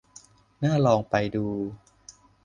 [0.63, 1.45] น่าลองไปดู